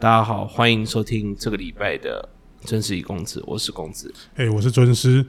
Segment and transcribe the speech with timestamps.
[0.00, 2.28] 大家好，欢迎收听这个礼拜的
[2.68, 4.14] 《真实与公子》，我是公子。
[4.36, 5.26] 哎、我是尊师。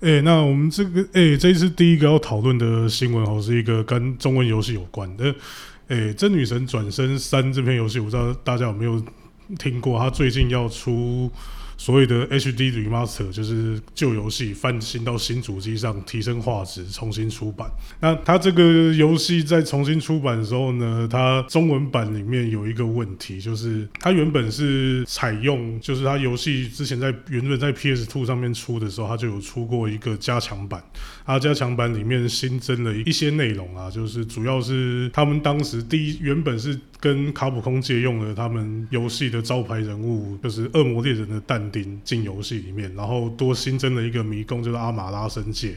[0.00, 5.32] 哎、那我们这个哎、这一次第一个要讨论的新闻哦，是一个跟中文游戏有关的。
[5.86, 9.00] 哎、《真女神转身三》这篇游戏，我不知道大家有没有
[9.56, 9.96] 听过？
[9.96, 11.30] 它最近要出
[11.82, 17.68] 所谓的 HD remaster，就是旧游戏翻新到新主机上，提升画质，重新出版。
[17.98, 30.80] 那它这个游戏在重新出版的时候呢，它中文版里面有一个问题，就是它原本是采用，就是它游戏之前在原本在 PS Two 上面出的时候，它就有出过一个加强版。
[31.24, 45.74] 阿加强版里面新增了一些内容啊，就是主要是他们当时第一原本是跟卡普空借用了他们游戏的招牌人物，就是恶魔猎人的但丁进游戏里面，然后多新增了一个迷宫，就是阿马拉神界。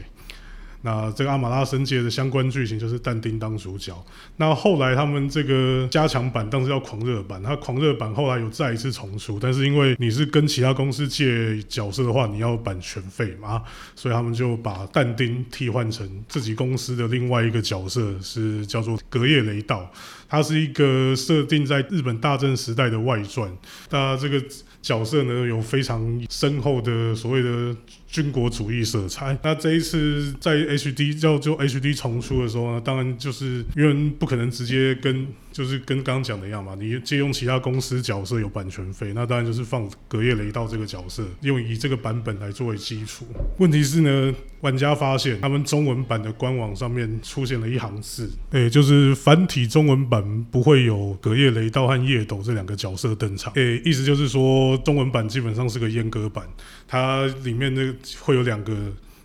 [0.82, 3.96] 那这个阿马拉神界的相关剧情就是但丁当主角。
[4.36, 13.62] 那后来他们这个加强版当时叫狂热版，它狂热版后来有再一次重出，但是因为你是跟其他公司借角色的话，你要版权费嘛，
[13.94, 19.90] 所以他们就把但丁替换成自己公司的另外一个角色，是叫做隔夜雷道。
[20.28, 23.48] 它是一个设定在日本大正时代的外传。
[23.90, 24.42] 那这个
[24.86, 29.36] 角色呢，有非常深厚的所谓的军国主义色彩。
[29.42, 35.26] 那这一次在 HD 叫就 HD 重出的时候呢，当然就是因为不可能直接跟
[35.56, 43.26] 就是跟刚刚讲的一样嘛，你借用其他公司角色有版权费，那当然就是放隔夜雷道这个角色，用以这个版本来作为基础。
[43.56, 53.50] 问题是呢，玩家发现他们中文版的官网上面出现了一行字，诶、就是繁体中文版不会有隔夜雷道和夜斗这两个角色登场。
[53.54, 56.46] 诶、意思就是说中文版基本上是个阉割版，
[56.86, 58.74] 它里面的会有两个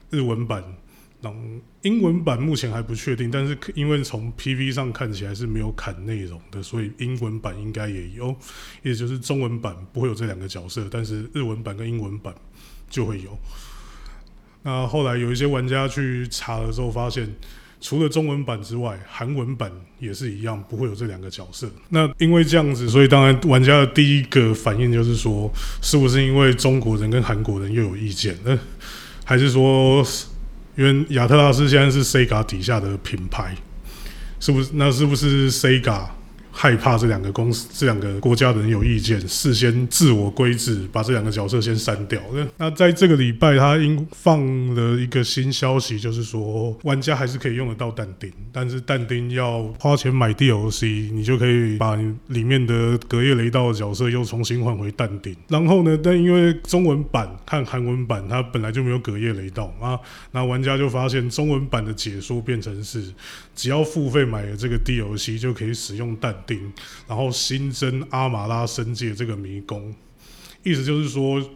[0.09, 0.64] 日文版。
[1.22, 1.39] 然后
[1.83, 8.36] 英文版目前还不确定，但是因为从 PV 上看起来是没有砍内容的，所以英文版应该也有。
[8.81, 12.33] 也就是中文版不会有这两个角色，但是日文版跟英文版
[12.89, 13.38] 就会有。
[14.63, 17.28] 那后来有一些玩家去查了之后，发现
[17.79, 21.67] 除了中文版之外，韩文版也是一样，不会有这两个角色。
[21.90, 25.51] 那因为这样子，所以当然玩家的第一个反应就是说，
[25.81, 28.38] 是不是因为中国人跟韩国人又有意见？
[28.44, 28.57] 那
[29.23, 30.06] 还是说，
[30.81, 33.56] 因为亚特拉斯现在是 Sega 底下的品牌，
[34.40, 34.72] 是不是？
[34.74, 36.08] 那是不是 Sega
[36.61, 42.22] 害怕这两个公司、这两个国家的人有意见，事先自我规制，把这两个角色先删掉？
[42.57, 44.39] 那在这个礼拜，他因放
[44.75, 55.35] 了一个新消息，就是说玩家还是可以用得到但丁，但是但丁要花钱买 DLC，你就可以把里面的隔夜雷道的角色又重新换回但丁。
[55.47, 59.99] 然后呢，但因为中文版和韩文版它本来就没有隔夜雷道啊，
[60.31, 63.11] 那玩家就发现中文版的解说变成是，
[63.61, 66.73] 只要付费买了这个 DLC 就可以使用但丁，
[67.07, 69.94] 然后新增阿马拉申界这个迷宫，
[70.63, 71.47] 意思就是说。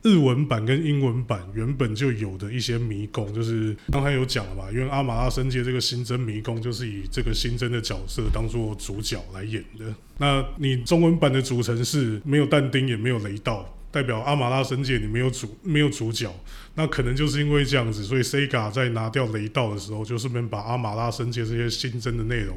[0.00, 9.92] 日文版跟英文版原本就有的一些迷宫，就是刚才有讲了嘛，因为阿马拉申界这个新增迷宫就是以这个新增的角色当做主角来演的。
[10.16, 16.32] 那你中文版的组成是没有但丁也没有雷道，代表阿马拉神界你没有主没有主角，
[16.74, 22.56] 那可能就是因为这样子，所以 Sega 在拿掉雷道的时候，就顺便把阿马拉神界这些新增的内容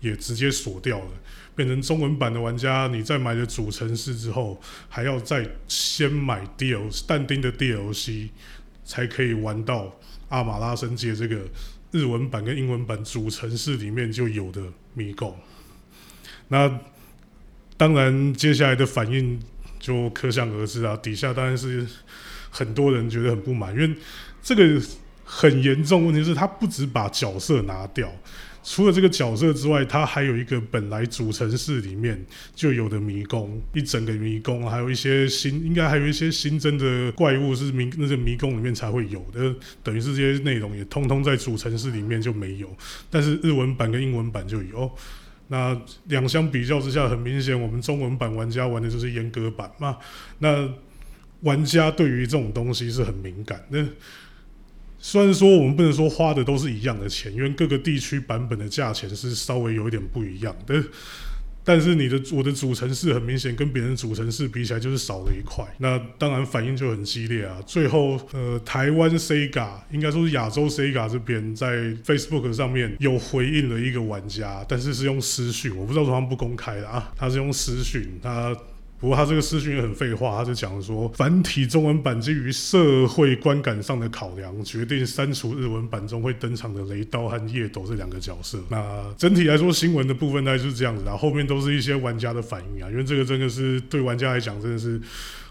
[0.00, 1.10] 也直接锁掉了。
[1.56, 8.28] 变成中文版的玩家，你在买了主城市之后，还要再先买 DLC 但丁的 DLC，
[8.84, 9.92] 才可以玩到
[10.28, 11.40] 阿马拉神界这个
[11.90, 14.62] 日文版跟英文版主城市里面就有的
[14.94, 15.36] 迷宫。
[16.46, 16.78] 那
[17.76, 19.40] 当然，接下来的反应
[19.88, 21.86] 就可想而知啊，底下当然是
[22.50, 23.94] 很多人觉得很不满，因为
[24.42, 24.78] 这个
[25.24, 26.04] 很严重。
[26.04, 28.12] 问题是，他不止把角色拿掉。
[28.62, 32.22] 除了这个角色之外，它还有一个本来主城市里面
[32.54, 42.68] 就有的迷宫，一整个迷宫，还有一些新，应该还有一些新增的怪物是迷那个迷宫里面才会有的，等于是这些内容也通通在主城市里面就没有，
[43.08, 44.90] 但是日文版跟英文版就有。
[45.48, 49.96] 那两相比较之下，很明显，我们中文版玩家玩的就是阉割版嘛。
[50.38, 50.68] 那
[51.40, 53.86] 玩家对于这种东西是很敏感的。
[54.98, 60.74] 虽然说我们不能说花的都是一样的钱，因为各个地区版本的价钱是稍微有一点不一样的。
[60.74, 60.84] 但
[61.68, 67.58] 但是你的我的主城市很明显跟别人的主城市比起来就是少了一块，那当然反应就很激烈啊。
[67.66, 71.76] 最后呃，台湾 Sega 应该说是亚洲 Sega 这边在
[72.06, 78.56] Facebook 上面有回应了一个玩家，但是是用私讯，我不知道他们不公开的啊，他是用私讯，他
[79.00, 88.58] 不过他这个私讯也很废话，他就讲说，繁体中文版基于社会观感上的考量，决定删除日文版中会登场的雷刀和夜斗这两个角色。
[88.68, 95.00] 那整体来说，新闻的部分大概就是这样子啊，后面都是一些玩家的反应啊，因为这个真的是对玩家来讲，真的是。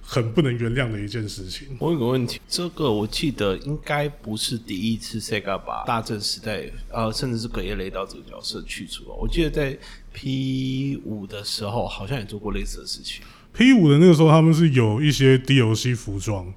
[0.10, 1.68] 很不能原谅的一件事情。
[1.80, 9.14] 我有个问题，这个我记得应该不是第一次 Sega 把大正时代，呃，甚至是隔夜雷道这个角色去除了。
[9.14, 9.78] 我记得在
[10.14, 13.22] P 五的时候，好像也做过类似的事情。
[13.52, 16.54] P 五的那个时候，他们是有一些 DLC 服装，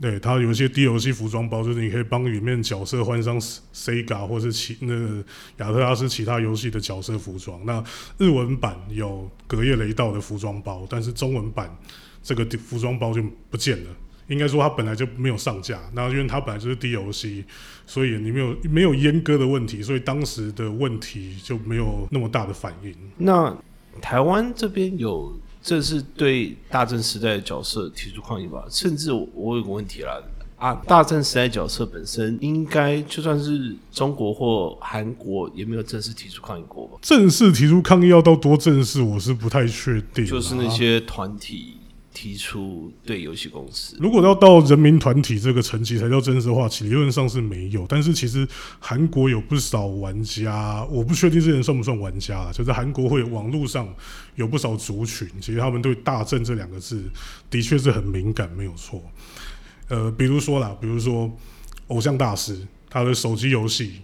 [0.00, 5.24] 对，它有一些 DLC 服装包，就是你可以帮里面角色换上 Sega 或是其那个
[5.58, 7.64] 亚特拉斯其他游戏的角色服装。
[7.64, 7.80] 那
[8.18, 11.78] 日文版有隔夜雷道的服装包，但是中文版。
[12.22, 13.90] 这个服装包就不见了，
[14.28, 15.80] 应该说它本来就没有上架。
[15.94, 17.44] 那因为它本来就是 DLC，
[17.86, 22.94] 所以你没有没有阉割的问题，所以当时的问题就没有那么大的反应。
[23.16, 23.56] 那
[24.00, 28.64] 台湾这边有正是对大正时代的角色提出抗议吧？
[28.70, 30.22] 甚至我有个问题啦，
[30.56, 36.98] 啊，大正时代角色本身应该就算是中国或韩国也没有正式提出抗议过吧？
[37.02, 40.24] 正式提出抗议要到多正式，我是不太确定。
[40.24, 41.78] 就是那些团体。
[42.20, 47.86] 提出对游戏公司，如果要到人民团体这个层级才叫真实化，其理论上是没有。
[47.88, 48.46] 但是其实
[48.78, 52.52] 韩国有不少玩家，我不确定这人算不算玩家了？
[52.52, 53.88] 就是韩国会网络上
[54.34, 57.02] 有不少族群，其实他们对“大正”这两个字
[57.48, 59.02] 的确是很敏感，没有错。
[59.88, 61.34] 呃，比如说啦，比如说
[61.86, 62.54] 偶像大师，
[62.90, 64.02] 他的手机游戏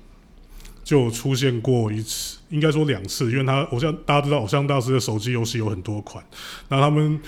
[0.83, 6.25] 就出现过一次，应该说两次，因为他偶像大家知道，偶像大师的手机游戏有很多款，
[6.71, 7.21] 那他们。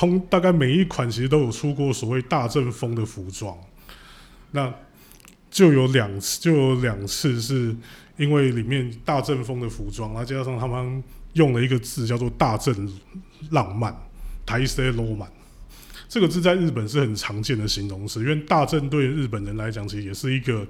[0.00, 3.54] 通大概每一款其实都有出过所谓大正风的服装，
[4.52, 4.72] 那
[5.50, 7.76] 就有两次，就有两次是
[8.16, 11.04] 因为里面大正风的服装，然后加上他们
[11.34, 12.90] 用了一个字叫做大正
[13.50, 13.94] 浪漫，
[14.46, 15.30] 台式浪漫，
[16.08, 20.66] 这个字在日本是很常见的形容词，因为大正对日本人来讲其实也是一个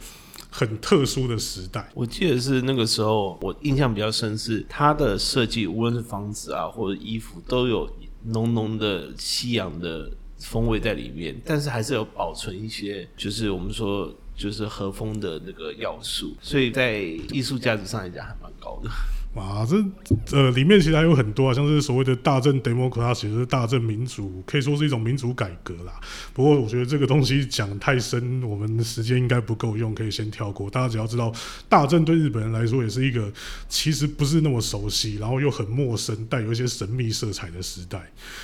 [0.50, 1.88] 很特殊的时代。
[1.94, 7.88] 我记得是那个时候，我印象比较深是它的设计，无论是房子啊或者衣服都有。
[8.24, 17.00] 浓浓的西洋的风味在里面，但是还是有保存一些，就是我们说就是和风的那个要素，所以在
[17.30, 18.90] 艺术价值上来讲还蛮高的。
[19.32, 26.00] 啊，这呃里面其实还有很多啊，像是所谓的大政 democracy，其实是大政民主，可以说是一种民主改革啦。
[26.34, 30.68] 不过我觉得这个东西讲太深，我们时间应该不够用，可以先跳过。
[30.68, 31.32] 大家只要知道，
[31.68, 33.32] 大政对日本人来说也是一个
[33.68, 37.98] 其实不是那么熟悉，然后又很陌生，带有一些神秘色彩的时代。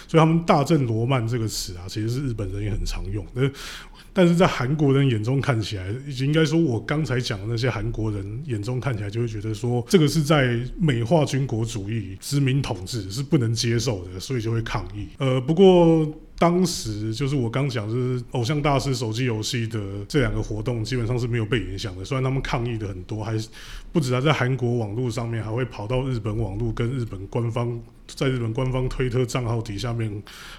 [0.06, 3.26] 所以他们大政罗曼这个词啊，其实是日本人也很常用。
[3.34, 3.42] 那
[4.16, 15.08] 但是在韩国人眼中看起来，应该说，我刚才讲的那些韩国人眼中看起来，就会觉得说，这个是在美化军国主义、殖民统治，是不能接受的，所以就会抗议。
[15.18, 19.78] 呃，不过当时就是我刚讲，就是偶像大师手机游戏的
[20.08, 22.02] 这两个活动，基本上是没有被影响的。
[22.02, 23.36] 虽然他们抗议的很多，还
[23.92, 30.10] 不止在韩国网络上面，还会跑到日本网络跟日本官方，在日本官方推特账号底下面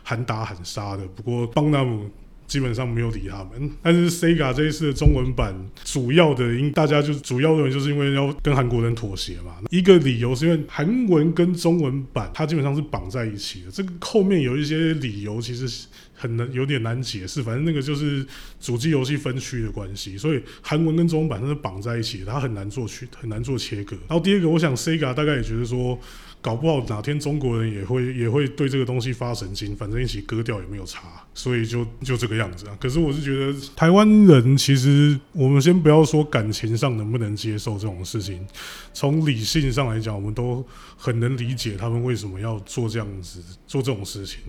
[0.03, 1.07] 喊打喊杀的。
[1.07, 2.07] 不过邦纳姆。
[2.47, 5.53] 基本上没有理他们，但是 Sega 这一次的中文版
[5.83, 9.57] 主要的因大家就主要认为就是因为要跟韩国人妥协嘛。
[9.69, 17.43] 一个理由是因为韩文跟中文版它基本上是绑在一起的，这个后面有一些理由其实很难有点难解释。
[17.43, 18.25] 反正那个就是
[18.61, 23.97] 主机游戏分区的关系，所以韩文跟中文版它是绑在一起的，它很难做区很难做切割。
[24.07, 25.99] 然后第二个，我想 Sega 大概也觉得说。
[26.39, 31.01] 搞不好哪天中国人也会也会对这个东西发神经，反正一起割掉也没有差，
[31.33, 32.77] 所以就就这个样子啊。
[32.79, 38.47] 可是我是觉得台湾人其实，我们先不要说感情上能不能接受这种事情，
[38.93, 40.65] 从理性上来讲，我们都
[40.95, 44.39] 很能理解他们为什么要做这样子做这种事情，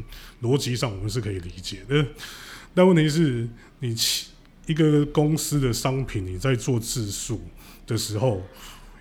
[0.42, 2.07] 逻辑上我们是可以理解的。
[2.75, 3.49] 但问题是，
[3.80, 3.97] 你
[4.66, 7.40] 一个公司的商品你在做字数
[7.87, 8.40] 的时候。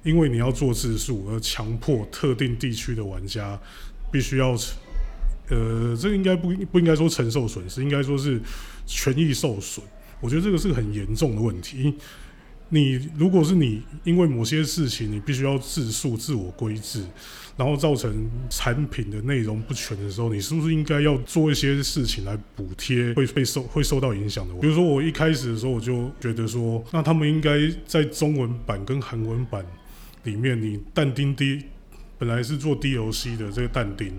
[0.08, 3.60] 因为你要做自述，而强迫特定地区的玩家
[4.10, 4.56] 必须要，
[5.50, 8.40] 呃，这应该不不应该说承受损失，应该说是
[8.86, 9.86] 权益受损。
[10.22, 11.94] 我觉得这个是很严重的问题。
[12.70, 17.04] 你如果是你因为某些事情，你必须要自述自我规制，
[17.58, 24.54] 然后造成产品的内容不全的时候，你是不是应该要做一些事情来补贴会被受会受到影响的？
[24.56, 29.66] 比如说我一开始的时候我就觉得说，那他们应该在中文版跟韩文版。
[30.28, 31.64] 里面你但丁 D
[32.18, 34.14] 本来是做 DLC 的这个但丁，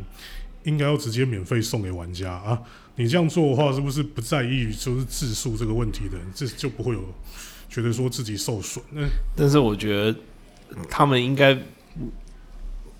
[0.64, 2.62] 应该要直接免费送给玩家啊！
[2.96, 7.04] 你这样做的话，是不是不在意就是字数这个问题的，这就不会有
[7.68, 8.82] 觉得说自己受损？
[9.36, 10.18] 但是我觉得
[10.88, 11.56] 他们应该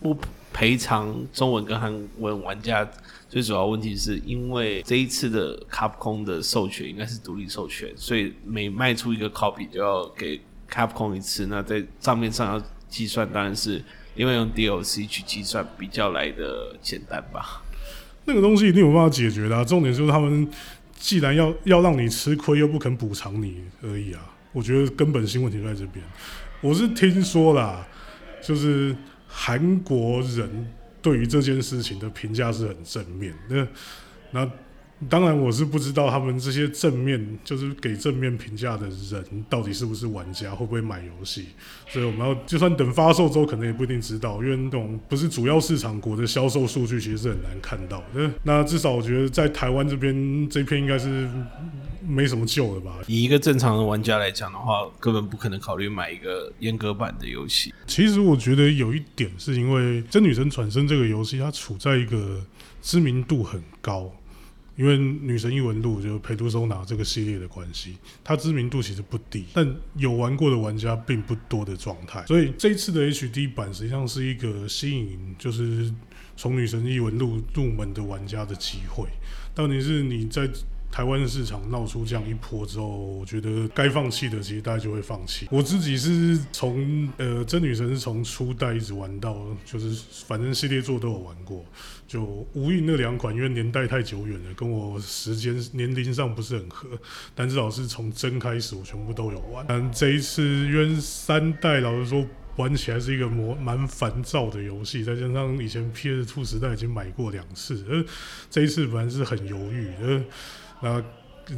[0.01, 0.17] 不
[0.53, 2.89] 赔偿中文跟韩文玩家
[3.29, 11.47] 最主要问题是因为这一次的卡普空的授权应该是独立授权，所以每卖出一个 copy 就要给卡普空一次。
[11.47, 13.83] 那在账面上要计算，当然是
[14.15, 17.63] 因为用 DLC 去计算比较来的简单吧。
[18.25, 20.49] 那个东西一定有办法解决的、重点就是他们
[20.99, 24.21] 既然要要让你吃亏，又不肯补偿你而已啊。
[24.53, 26.05] 我觉得根本性问题在这边。
[26.61, 27.87] 我是听说啦，
[28.43, 28.95] 就是
[29.29, 33.33] 韩国人对于这件事情的评价是很正面。
[33.49, 33.67] 那
[34.33, 34.51] 那
[35.09, 41.47] 当然我是不知道他们这些正面就是给正面评价的人到底是不是玩家，会不会买游戏。
[41.89, 48.31] 所以我们要就算等发售之后，可能也不一定知道，因为那种不是主要市场国的销售数据，其实是很难看到的。
[48.43, 51.31] 那至少我觉得在台湾这边这篇应该是
[52.05, 52.97] 没什么救了吧。
[53.07, 57.73] 以一个正常的玩家来讲的话，根本不可能考虑买一个阉割版的游戏。
[57.87, 62.45] 其实我觉得有一点是因为《真女神转生》这个游戏，它处在一个
[62.83, 64.13] 知名度很高。
[64.79, 72.25] 因为《女神异闻录》就是《陪读收纳》这个系列的关系，它知名度其实不低，但有玩过的玩家并不多的状态。
[72.27, 75.93] 所以这一次的 HD 版实际上是一个吸引，就是
[76.37, 79.09] 从《女神异闻录》入门的玩家的机会。
[79.53, 80.49] 到底是你在
[80.91, 85.47] 台湾市场闹出这样一波之后，我觉得该放弃的其实大家就会放弃。
[85.51, 91.65] 我自己是从呃真女神是从初代一直玩到，就是反正系列作都有玩过。
[92.07, 96.89] 就无印那两款，因为年代太久远了，跟我时间年龄上不是很合，
[97.35, 99.63] 但至少是从真开始，我全部都有玩。
[99.69, 102.27] 但这一次因为三代，老实说
[102.57, 108.03] 玩起来是一个蛮蛮烦躁的游戏，再加上以前 PS Two 时代已经买过两次，呃，
[108.51, 110.25] 这一次反正是很犹豫，呃，
[110.81, 111.03] 那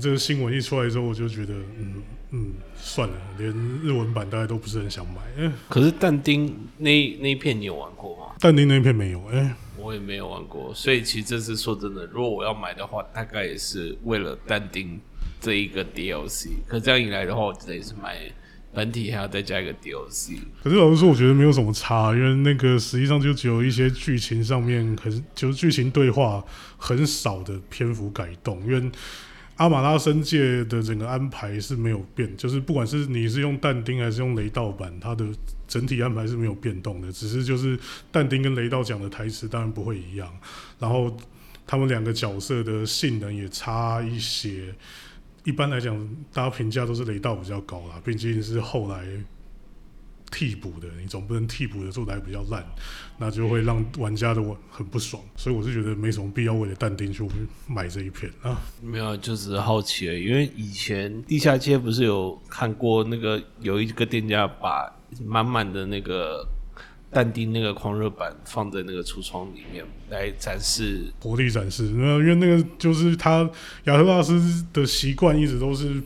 [0.00, 3.50] 这个新闻一出来之后，我就觉得，嗯嗯，算了，连
[3.83, 5.21] 日文版大家都不是很想买。
[5.45, 6.47] 欸，可是但丁
[6.79, 8.35] 那那一片你有玩过吗？
[8.41, 9.55] 但丁那一片没有，哎。
[9.77, 15.00] 我也没有玩过，所以其实这次说真的，如果我要买的话，大概也是为了但丁
[15.41, 16.50] 这一个 DLC。
[16.69, 18.19] 可这样一来的话，我得是买
[18.73, 20.39] 本体，还要再加一个 DLC。
[20.62, 26.45] 可是老实说，我觉得没有什么差，因为那个实际上就只有一些剧情上面，可是就是剧情对话
[26.77, 28.91] 很少的篇幅改动，因为。
[29.57, 35.27] 阿马拉生界的整个安排是没有变，就是不管是你是用但丁还是用雷道版，它的
[35.69, 37.79] 整体安排是没有变动的，只是就是
[38.11, 40.35] 但丁跟雷道讲的台词当然不会一样，
[40.79, 41.15] 然后
[41.67, 44.75] 他们两个角色的性能也差一些。
[45.44, 45.97] 一般来讲，
[46.32, 49.06] 大家评价都是雷道比较高啦，毕竟是后来。
[50.32, 52.64] 替补的，你总不能替补的做的还比较烂，
[53.18, 57.28] 那就会让玩家的我很不爽，所以我是觉得没什么必要为了淡定去
[57.66, 58.56] 买这一片啊。
[58.80, 60.25] 没有，就只是好奇而已。
[60.26, 64.88] 因为以前地下街不是有看过那个有一个店家把
[65.26, 66.47] 满满的那个
[67.11, 73.49] 但丁那个狂热版放在那个橱窗里面来展示活力展示，那因为那个就是他
[73.85, 76.02] 亚特拉斯的习惯一直都是。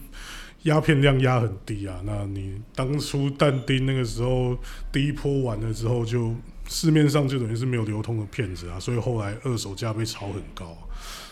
[0.64, 4.56] 压片量压很低啊，那你当初但丁那个时候
[4.90, 6.34] 第一波完了之后，就
[6.66, 10.74] 市面上就等于是没有流通的片子啊，所以后来二手价被炒很高，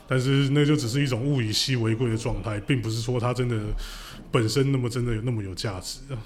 [0.07, 3.59] 但是那就只是一种物以稀为贵的状态，并不是说它真的
[4.31, 6.21] 本身那么真的有那么有价值啊。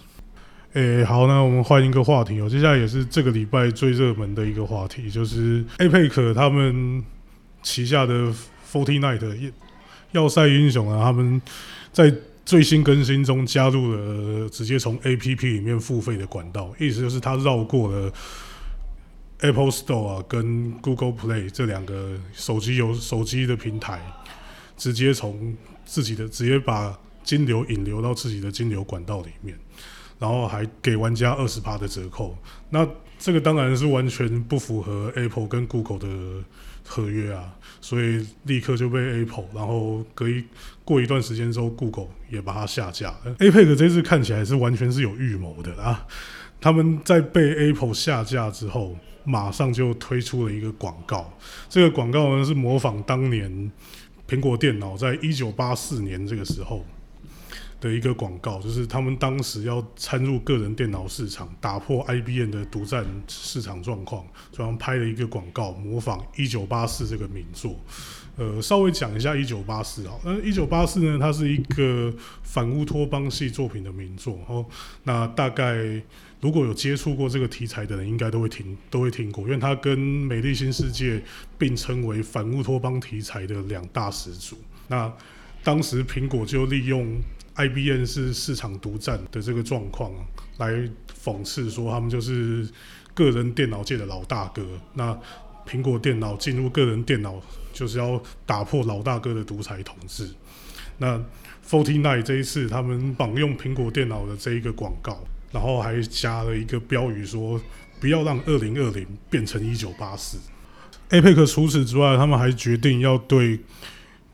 [0.77, 7.03] 诶，好，那我们换一个话题哦，接下来也是这个礼拜最热门的一个话题，就是 APEC 他们
[7.63, 8.31] 旗下的
[8.71, 9.53] Forty Night
[10.13, 11.41] 要塞英雄啊，他们
[11.95, 12.13] 在
[12.45, 18.13] 最新更新中加入了直接从 A P P 里面付费的管道，意思就是它绕过了
[19.41, 23.99] Apple Store 啊跟 Google Play 这两个手机有手机的平台，
[24.77, 25.57] 直接从
[25.87, 29.59] 自己的直接把金流引流到自己的金流管道里面，
[30.19, 32.37] 然后还给玩家二十趴的折扣。
[32.71, 32.87] 那
[33.19, 36.09] 这个当然是完全不符合 Apple 跟 Google 的
[36.85, 40.45] 合约啊，所以立刻就被 Apple，然后隔一。
[40.85, 43.35] 过一段时间之后，Google 也把它下架了。
[43.41, 46.07] APEC 这次看起来是完全是有预谋的啊！
[46.61, 51.37] 他们在被 Apple 下架之后，马上就推出了一个广告。
[51.69, 53.73] 这个广告呢是模仿当年
[54.29, 56.87] 苹果电脑在一九八四年这个时候
[57.81, 67.77] 的一个广告，就是他们当时要参入个人电脑市场，打破 IBM 的独占市场状况，所以拍了一个广告，模仿一九八四这个名作。
[68.39, 74.67] 呃，稍微讲一下《一九八四》啊，那《一九八四》呢，它是一个反乌托邦系作品的名作哦。
[75.05, 75.75] 那大概
[76.43, 81.19] 如果有接触过这个题材的人，应该都会听都会听过，因为它跟《美丽新世界》
[81.57, 84.59] 并称为反乌托邦题材的两大始祖。
[84.89, 85.11] 那
[85.63, 87.19] 当时苹果就利用
[87.57, 90.13] IBM 是市场独占的这个状况，
[90.59, 90.73] 来
[91.25, 92.69] 讽刺说他们就是。
[93.17, 94.63] 个人电脑界的老大哥。
[94.93, 95.19] 那
[95.67, 97.41] 苹果电脑进入个人电脑，
[97.73, 100.29] 就是要打破老大哥的独裁统治。
[100.99, 101.19] 那
[101.67, 107.59] Forty Nine 这一次，他们绑用苹果电脑的这一个广告，然后还加了一个标语说
[107.99, 110.37] ：“不要让二零二零变成一九八四。”
[111.09, 113.59] APEC 除此之外，他们还决定要对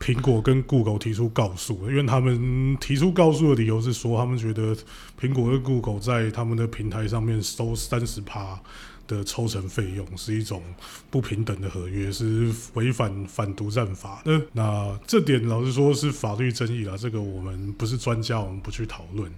[0.03, 4.75] 苹果跟 Google 提出告诉，因为他们提出告诉的理由是说，他们觉得
[5.17, 8.59] 苹果跟 Google 在他们的平台上面收三十趴
[9.07, 10.61] 的抽成费用是一种
[11.09, 14.41] 不平等的合约，是违反反独占法的。
[14.51, 19.31] 那这点老实说是法律争议啦，这个我们不是专家，我们不去讨论。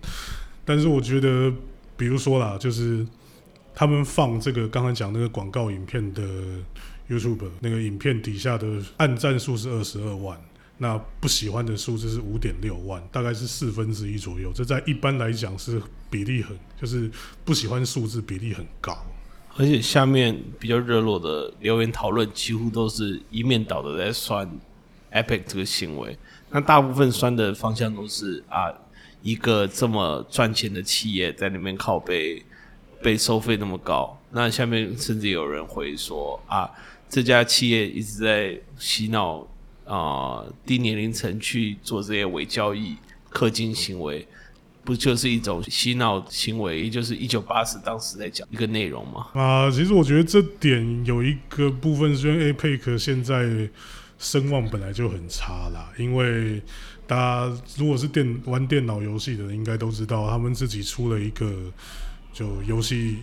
[0.66, 1.54] 但是我觉得，
[1.96, 3.06] 比如说啦，就是
[3.76, 6.24] 他们放这个刚才讲那个广告影片的。
[7.08, 10.36] YouTube 那个影片底下的按赞数是二十二万，
[10.78, 14.52] 那不喜欢的数字是五点六万，大概是四分之一左右。
[14.54, 17.10] 这在一般来讲是比例很，就是
[17.44, 18.98] 不喜欢数字比例很高。
[19.58, 24.50] 而且下面比较热络的留言讨论，几乎都是一面倒的在酸
[25.12, 26.18] Epic 这个行为。
[26.50, 28.74] 那大部分酸的方向都是啊，
[29.22, 32.44] 一个这么赚钱的企业在那边靠背
[33.02, 34.20] 被收费那么高。
[34.32, 36.70] 那下面甚至有人会说啊。
[37.08, 39.48] 这家企业一直在洗脑
[39.86, 42.96] 啊低年龄层去做这些伪交易、
[43.32, 44.28] 氪金行为，
[44.84, 46.84] 不就是一种洗脑行为？
[46.84, 49.28] 也就是一九八四当时在讲一个内容吗？
[49.34, 53.70] 啊，其实我觉得这点有一个部分是因为 APEC 现在
[54.18, 56.62] 声望本来就很差啦，因为
[57.06, 61.72] 大家如果是电玩电脑游戏的，应该都知道他们自己出了一个
[62.34, 63.20] 就游戏。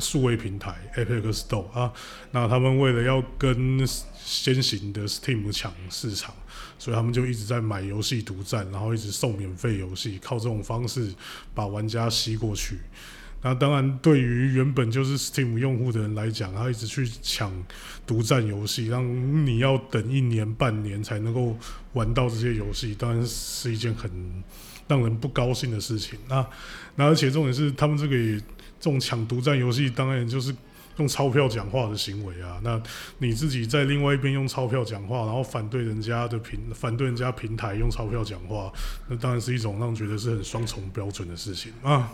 [0.00, 1.92] 数位平台 Epic Store 啊，
[2.32, 3.86] 那他们为了要跟
[4.24, 6.34] 先行的 Steam 抢市场，
[6.78, 11.14] 所以他们就一直在买游戏独占，然后一直送免费游戏，靠这种方式
[11.54, 12.78] 把玩家吸过去。
[13.42, 17.52] 那当然，对于原本就是 Steam 用户的人来讲，他一直去抢
[18.06, 21.56] 独占游戏，让你要等一年半年才能够
[21.92, 24.10] 玩到这些游戏，当然是一件很
[24.88, 26.18] 让人不高兴的事情。
[26.28, 26.46] 那
[26.96, 28.40] 那而且重点是，他们这个也。
[28.80, 30.54] 这种抢独占游戏，当然就是
[30.96, 32.60] 用钞票讲话的行为啊。
[32.62, 32.80] 那
[33.18, 38.72] 你自己在另外一边用钞票讲话，然后反对人家的平，反对人家平台用钞票讲话，
[39.08, 42.12] 那当然是一种让觉得是很双重标准的事情啊。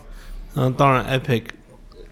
[0.54, 1.44] 那当然，Epic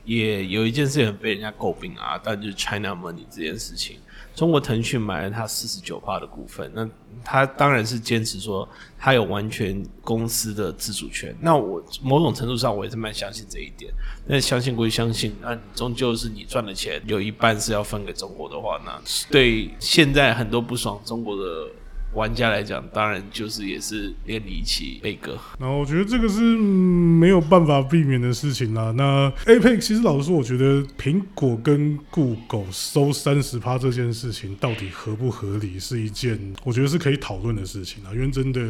[0.04, 3.98] 也有一件事情被人家诟病啊，但就是 China Money 这件事情。
[4.38, 6.88] 中国腾讯买了他四十九的股份，那
[7.24, 11.34] 他当然是坚持说他有完全公司的自主权。
[11.40, 13.92] 那我某种程度上我也是蛮相信这一点。
[14.28, 21.68] 那相信归相信，那终究是你赚的钱有一半是要分给中国的话，那对现在很多不爽中国的。
[22.14, 25.38] 玩家来讲，当然就是也是连离奇悲歌。
[25.58, 28.92] 然后我觉得这个是没有办法避免的事情啦。
[28.96, 38.10] 那 APEC 其实老实说，我觉得苹果跟 Google 收三十趴这件事情到底合不合理，是一件我觉得是可以讨论的事情啊。
[38.14, 38.60] 因为真的，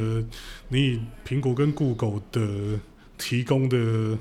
[0.69, 2.79] 你以苹果跟 Google 的
[3.17, 4.19] 提供的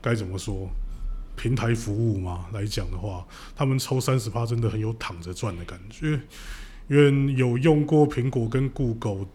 [0.00, 0.70] 该怎么说
[1.36, 6.20] 平台服务嘛来讲的话，他们抽三十趴真的很有躺着赚的感觉。
[6.88, 9.26] 因为有用过苹果跟 Google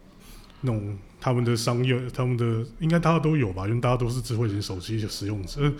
[0.62, 3.68] 那种他们的商业，他们的应该大家都有吧？
[3.68, 5.72] 因为大家都是智慧型手机的使用者，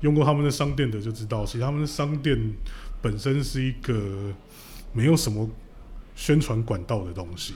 [0.00, 2.54] 用过他们的商店的就知道，其实他们的商店
[3.00, 4.32] 本身是一个
[4.92, 5.48] 没有什么
[6.14, 7.54] 宣传管道的东西。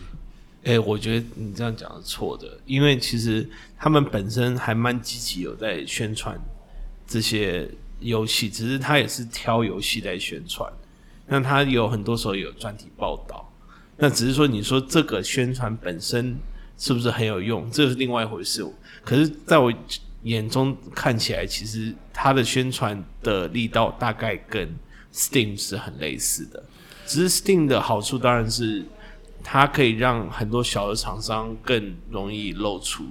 [0.65, 6.39] 哎，我觉得你这样讲是错的，因为其实他们本身还蛮积极，有在宣传
[7.07, 7.69] 这些
[8.01, 10.71] 游戏，只是他也是挑游戏在宣传。
[11.27, 13.50] 那他有很多时候有专题报道。
[14.01, 16.37] 那只是说，你说这个宣传本身
[16.79, 18.67] 是不是很有用，这是另外一回事。
[19.05, 19.73] 可是，在我
[20.23, 24.69] 眼中看起来，其实它的宣传的力道大概跟
[25.13, 26.63] Steam 是很类似的。
[27.07, 28.85] 只是 Steam 的好处当然是
[29.43, 33.05] 它可以让很多小的厂商更容易露出，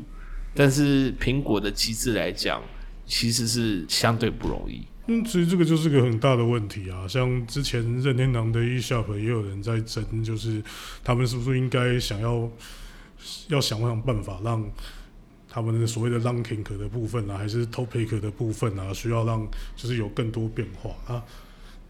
[0.56, 2.62] 但是苹果的机制来讲，
[3.06, 4.84] 其实是相对不容易。
[5.12, 7.08] 嗯，其实这个就是个很大的问题啊。
[7.08, 10.62] 像之前任天堂的 eShop 也有人在争，就是
[11.04, 12.48] 他们是不是应该想要
[13.48, 14.64] 要想想办法，让
[15.50, 19.44] 他们的所谓的 ranking 的部分啊，还是 topic 的部分啊，需要让
[19.76, 21.24] 就是有更多变化啊。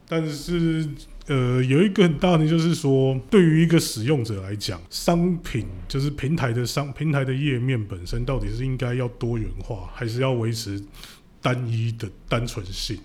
[0.08, 0.88] 但是
[1.28, 10.82] 呃，有一个很大的就是说，对于一个使用者来讲，商品就是平台的商平台的页面本身，到底是应该要多元化，还是要维持？
[11.42, 12.98] 单一的单纯性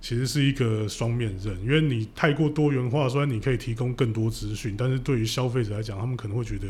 [0.00, 6.66] 其实是一个双面刃，因为你太过多元化，虽然你可以提供更多资讯，但是对于消费者来讲，他们可能会觉得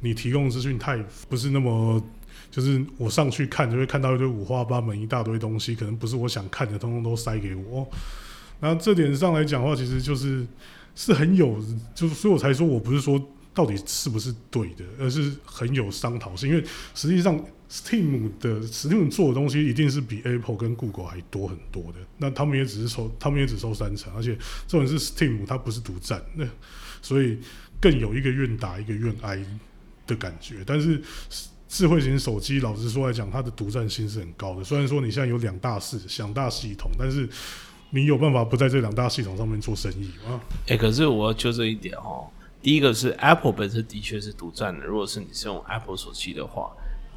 [0.00, 0.96] 你提供资讯太
[1.28, 2.02] 不是那么，
[2.50, 7.86] 就是我上去看就会看到一堆五花八门一大堆东西，可能不是我想看的，通通都塞给我。
[8.58, 10.46] 然后这点上来讲的话，其实就是
[10.94, 11.62] 是很有，
[11.94, 17.38] 就是所以我才说我不是说到底是不是对的，而是很有商讨性，因为实际上
[17.72, 24.36] Steam 的 Steam 做的东西一定是比 Apple 跟 Google 还多很多的，那他们也只是收，他们也只收三成，而且
[24.68, 26.46] 这种是 Steam 它不是独占，那
[27.00, 27.38] 所以
[27.80, 29.42] 更有一个愿打一个愿挨
[30.06, 31.00] 的感觉，但是。
[31.74, 34.62] 智慧型手机，老实说来讲，它的独占性是很高的。
[34.62, 37.26] 虽然说你现在有两大系、两大系统，但是
[37.88, 40.38] 你有办法不在这两大系统上面做生意吗？
[40.68, 42.28] 哎，可是我要纠正一点哦。
[42.60, 46.70] 第一个是 Apple 本身的确是独占的，如果是你是用 Apple 手机的话，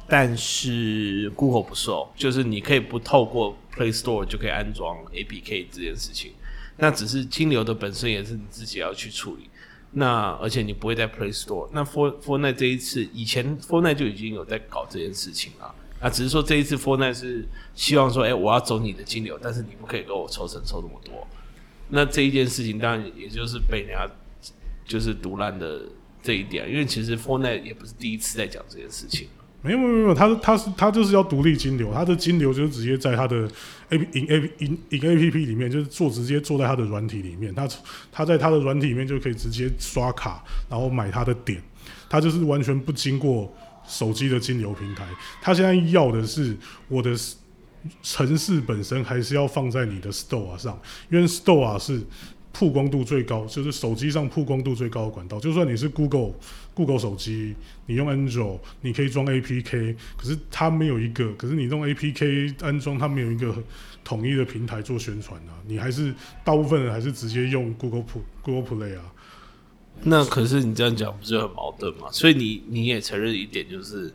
[0.08, 6.32] 但是 Google 不受，就是你可以不透过 Play Store 就可以安装 APK 这件事情。
[6.76, 9.48] 那只是金流的本身也是你自己要去处理。
[9.92, 11.68] 那而且你不会在 Play Store。
[11.72, 15.74] 那 For Fortnite 这一次，以前 Fortnite 就已经有在搞这件事情了。
[16.00, 21.26] 啊，只是说这一次 Fortnite 是希望说，哎，我要走你的金流，但是你不可以给我抽成抽那么多。
[21.88, 24.06] 那这一件事情当然也就是被人家
[24.84, 25.80] 就是独烂的
[26.22, 29.28] 这一点，因为其实 Fortnite 也不是第一次在讲这件事情。
[29.62, 33.48] 没有没有没有，他他是他就是要独立金流，他的金流就是直接在他的
[33.88, 37.68] A P 影 A P 影影 A P P 里面，就是做直接做在他的软体里面，他
[38.12, 41.60] 他在他的软体里面就可以直接刷卡，然后买他的点，
[42.08, 43.52] 他就是完全不经过
[43.86, 45.04] 手机的金流平台。
[45.42, 46.56] 他现在要的是
[46.88, 47.10] 我的
[48.02, 50.78] 城市本身还是要放在你的 Store 上，
[51.10, 52.02] 因为 Store 是。
[52.58, 55.38] 曝光度最高就是手机上曝光度最高的管道。
[55.38, 56.32] 就算你是 Google
[56.72, 63.54] Google 手机，你用 Android，你可以装 APK，可是它没有一个，可是你用 APK 安装，它没有一个
[64.02, 65.52] 统一的平台做宣传啊。
[65.66, 68.04] 你还是大部分人还是直接用 Google
[68.40, 69.12] Google Play 啊。
[70.02, 72.08] 那可是你这样讲不是很矛盾吗？
[72.10, 74.10] 所以你你也承认一点，就是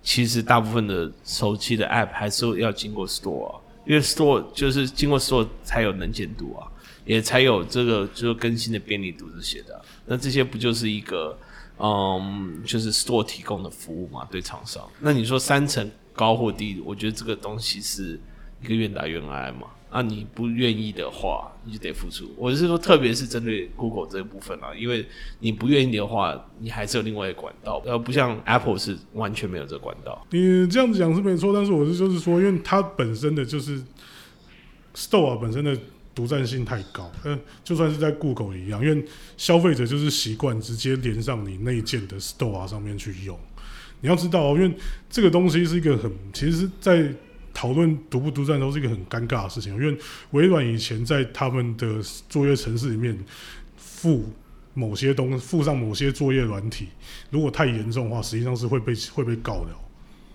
[0.00, 6.70] 其实大部分的手机的 App 还是要经过 Store，啊，因为 Store 就是经过 Store 才有能见度啊。
[7.04, 11.38] 也才有这个就是更新的便利度这些的，那这些不就是一个
[11.78, 14.26] 嗯，就是 store 提供的服务嘛？
[14.30, 18.18] 对厂商，那你说三层高或低，我觉得这个东西是
[18.62, 19.66] 一个愿打愿挨嘛。
[19.90, 22.28] 啊，你不愿意的话，你就得付出。
[22.36, 25.06] 我是说，特别是针对 Google 这一部分啊，因为
[25.38, 30.26] 你不愿意的话，你还是有另外一个管道，而不像 Apple 是完全没有这个管道。
[30.30, 33.80] 你这样子讲是没错，但是我是就是说，因为它本身的就是
[34.96, 35.78] store 本身的。
[36.14, 39.04] 独占性太高，嗯，就算是在 Google 一样，因为
[39.36, 43.38] 消费者就是习惯直接连上你内建的 Store 上面去用。
[44.00, 44.74] 你要知道，因为
[45.08, 47.10] 这个东西是一个很，其实，在
[47.54, 49.72] 讨论独不独占都是一个很尴尬的事情。
[49.74, 49.98] 因为
[50.32, 53.18] 微软以前在他们的作业程式里面
[53.76, 54.28] 附
[54.74, 56.88] 某些东附上某些作业软体，
[57.30, 59.70] 如果太严重的话，实际上是会被会被告的。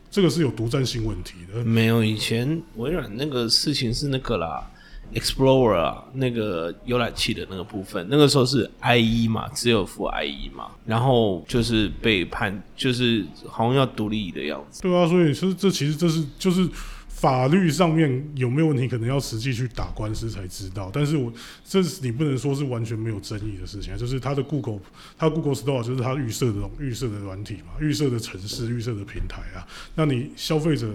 [0.09, 1.63] 这个是有独占性问题的。
[1.63, 4.67] 没有，以前微软那个事情是那个啦。
[5.13, 14.81] Explorer 啊，那个浏览器的那个部分，那个时候是 IE 嘛，只有付 IE 嘛，然后就是被判，就是好像要独立的样子。
[14.81, 16.69] 对啊，所以其实这其实这是就是
[17.07, 20.89] 法律上面有没有问题，可能要实际去打官司才知道。
[20.93, 21.33] 但是我
[21.65, 24.79] 这是你不能说是完全没有争议的事情啊，就是它的 Google，
[25.17, 30.87] 它 Google Store 就是它预设的预设的软体嘛，预设的城市、预设的平台啊，那你消费者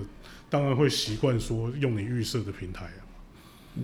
[0.49, 3.04] 当然会习惯说用你预设的平台啊。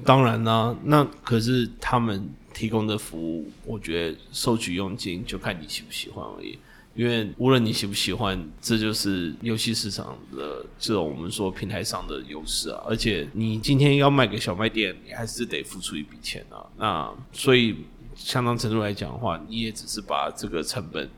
[0.05, 6.59] 当然呢，那可是他们提供的服务，我觉得收取佣金就看你喜不喜欢而已。
[6.94, 12.81] 因为无论你喜不喜欢，这就是游戏市场的这种我们说平台上的优势啊。
[12.87, 16.66] 而且你今天要卖给小卖店，你还是得付出一笔钱啊。
[16.76, 17.76] 那所以
[18.14, 21.09] 相当程度来讲的话，你也只是把这个成本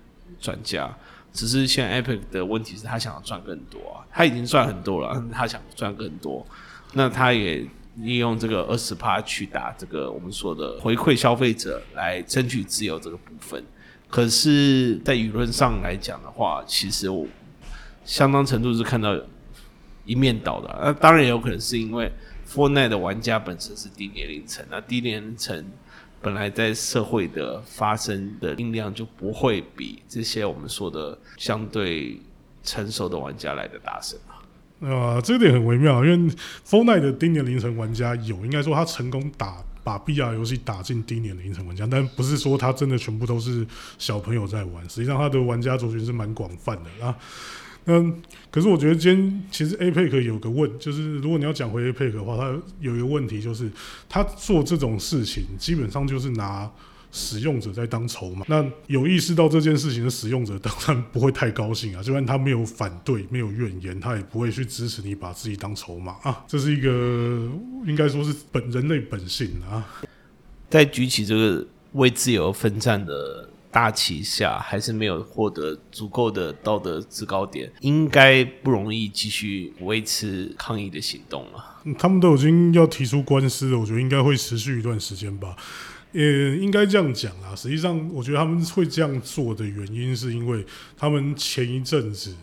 [0.40, 0.94] 转嫁。
[1.32, 6.46] 只是现在 Epic 的问题是他想要赚更多啊，他已经赚很多了，他想赚更多，
[6.94, 7.66] 那他也。
[7.96, 13.62] 利用这个二十趴去打这个我们说的回馈消费者来争取自由这个部分，
[14.08, 17.26] 可是，在舆论上来讲的话，其实我
[18.04, 19.14] 相当程度是看到
[20.06, 20.78] 一面倒的。
[20.82, 22.10] 那当然也有可能是因为
[22.46, 25.64] f o r n i t 的玩家本身是低年龄层，那低年龄层
[26.20, 32.20] 本来在社会的发生的音量就不会比这些我们说的相对
[32.62, 34.18] 成熟的玩家来的大声。
[34.82, 36.34] 啊，这点很微妙，因为
[36.66, 43.66] Fortnite 的低年龄层玩家有，应该说他成功打把 BR 游戏打进低年龄层玩家，但不是说他真的全部都是
[43.98, 47.16] 小朋友在玩，实际上他的玩家族群是蛮广泛的啊。
[47.86, 53.70] 嗯，可是我觉得今天其实 APEC 有个问，就是如果你要讲回 APEC 的话，他有一个问题就是
[54.08, 56.70] 他做这种事情基本上就是拿。
[57.14, 62.02] 使用者在当筹码，那有意识到这件事情的使用者当然不会太高兴啊。
[62.02, 66.42] 就算他没有反对、没有怨言，他也不会去支持你把自己当筹码啊。
[66.48, 66.88] 这是一个
[67.86, 69.86] 应该说是本人类本性啊。
[70.70, 81.82] 在举起这个为自由奋战的大旗下，还是没有获得足够的道德制高点，应该不容易继续维持抗议的行动了。
[81.84, 85.54] 嗯他们都已经要提出官司了，我觉得应该会持续一段时间吧。
[86.12, 87.54] 也应该这样讲啦。
[87.56, 90.64] 实际上，我觉得他们会这样做的原因，是因为
[90.96, 92.34] 他们前一阵子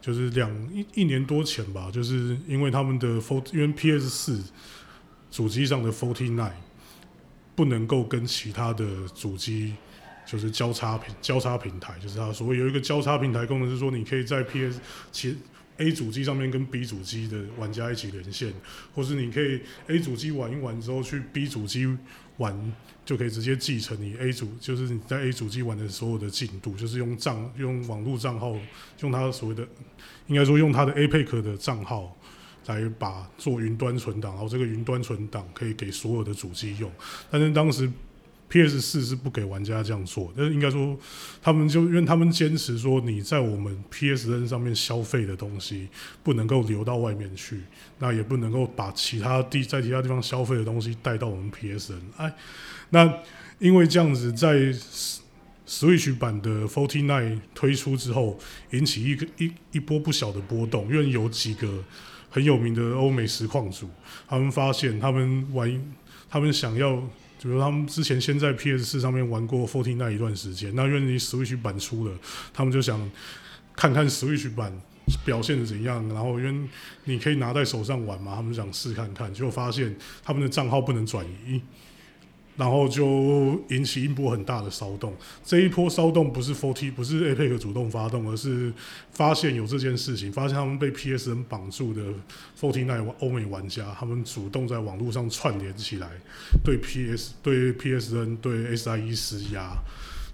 [0.00, 4.42] 就是两一一年多前吧，就是因为他们的 f o 因为 PS 四
[5.30, 6.52] 主机上的 Forty Nine
[7.54, 9.74] 不能够跟其他的主机
[10.24, 15.36] 就是交叉平交叉平台，就是它所谓有一个交叉平台功能，是说你可以在 PS 其
[15.78, 18.52] A 主机上面跟 B 主机的玩家一起连线，
[18.94, 21.86] 或是你可以 A 主机玩一玩之后去 B 主机
[22.38, 22.72] 玩，
[23.06, 28.54] 就可以直接继承你 A 主，就是你在 A 主机玩的所有的进度，就是用账用网络账号，
[29.00, 29.66] 用他所谓的
[30.26, 32.14] 应该说用他的 APEC 的账号
[32.66, 36.90] 来把做云端存档，然后这个云端存档可以给所有的主机用，
[37.30, 37.88] 但是当时
[38.48, 40.96] PS 四是不给玩家这样做，但是应该说
[41.42, 45.88] 他们就因为他们坚持说你在我们 PSN 上面消费的东西
[46.22, 47.62] 不能够流到外面去，
[47.98, 51.98] 那也不能够把其他地在其他地方消费的东西带到我们 PSN。
[52.18, 52.32] 哎，
[52.90, 53.12] 那
[53.58, 54.72] 因为这样子在
[55.66, 58.38] Switch 版的 Forty Nine 推出之后，
[58.70, 61.82] 引起一个一一波不小的波动，因为有几个
[62.30, 63.90] 很有名的欧美实况组，
[64.28, 65.94] 他们发现他们玩，
[66.30, 67.02] 他们想要。
[67.40, 72.14] 比如他们之前先在 PS 四上面玩过 Fourteen 那一段时间，那因为你 Switch 版出了，
[72.52, 73.10] 他们就想
[73.74, 74.72] 看看 Switch 版
[75.24, 76.68] 表现的怎样，然后因为
[77.04, 79.94] 你可以拿在手上玩嘛，他们想试看看，结果发现
[80.24, 81.60] 他们的账号不能转移，
[82.56, 85.14] 然后就引起一波很大的骚动。
[85.44, 88.72] 这一波骚动不是 Forty 不是 APEC 主动发动，而是
[89.12, 92.02] 发现有这件事情，发现他们被 PSN 绑住的
[92.58, 96.08] Forty Nine 欧美玩家，他们主动在网络上串联起来，
[96.64, 99.76] 对 PS 对 PSN 对 SIE 施压。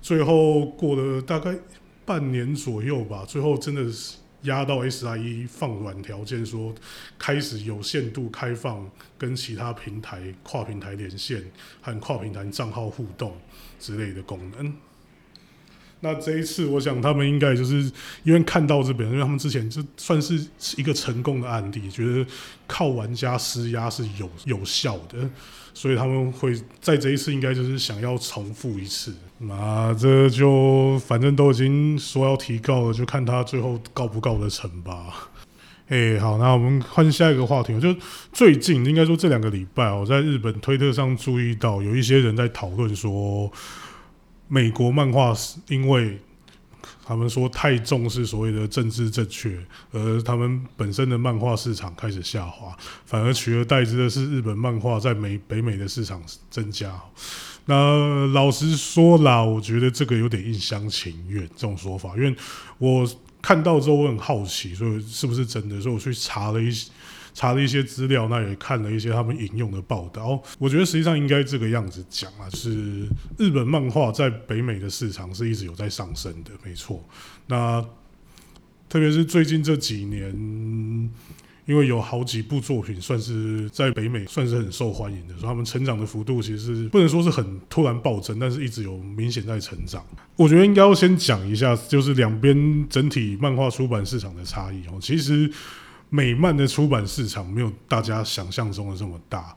[0.00, 1.56] 最后过了大概
[2.04, 6.74] 半年左右吧，最后真的是压到 SIE 放软条件，说
[7.18, 11.42] 开始有限度开放跟其他平台跨平台连线
[11.80, 13.36] 和跨平台账号互动
[13.78, 14.74] 之类的功能。
[16.04, 17.90] 那这一次，我想他们应该就是
[18.24, 20.36] 因为看到这边，因为他们之前就算是
[20.76, 22.26] 一个成功的案例，觉得
[22.66, 25.30] 靠玩家施压是有有效的，
[25.72, 29.14] 所以他们会在这一次应该就是想要重复一次。
[29.38, 35.30] 那这就反正都已经说要提告了，就看他最后告不告得成吧。
[35.88, 37.78] 诶、好，那我们换下一个话题。
[37.78, 37.94] 就
[38.32, 43.52] 最近应该说这两个礼拜，我在日本推特上注意到有一些人在讨论说，
[44.48, 46.18] 美国漫画是因为
[47.04, 49.58] 他们说太重视所谓的政治正确，
[49.90, 57.00] 而他们本身的漫画市场开始下滑，反而取而代之的是日本漫画在美北美的市场增加。
[57.66, 62.36] 那老实说啦，我觉得这个有点一厢情愿这种说法，因为
[62.78, 63.08] 我
[63.40, 65.80] 看到之后我很好奇，所以是不是真的？
[65.80, 66.70] 所以我去查了一
[67.34, 70.42] 查了一些资料，那也看了一些他们引用的报道。
[70.58, 73.06] 我觉得实际上应该这个样子讲啊，是
[73.38, 77.02] 日本漫画在北美的市场是一直有在上升的，没错。
[77.46, 77.84] 那
[78.88, 80.30] 特别是最近这几年，
[81.64, 90.04] 因为有好几部作品算是在北美算是很受欢迎的，所以他们成长的幅度其实不能说是很突然暴增，但是一直有明显在成长。
[90.36, 94.98] 我觉得应该要先讲一下，就是两边整体漫画出版市场的差异哦。
[95.00, 95.50] 其实
[96.14, 99.56] 美漫的出版市场没有大家想象中的这么大，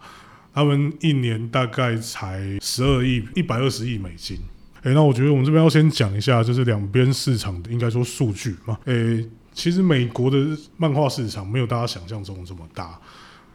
[0.53, 4.39] 他们一年大概才十二亿、一百二十亿美金。
[4.83, 8.79] 诶，那我觉得我们这边要先讲一下，就是两边市场的应该说数据嘛。
[8.85, 12.97] 诶，其实美国的漫画市场没有大家想象中的这么大。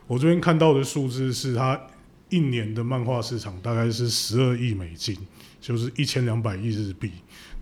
[0.07, 1.81] 我这边看到的数字是，它
[2.29, 5.17] 一年的漫画市场大概是十二亿美金，
[5.59, 7.11] 就是一千两百亿日币。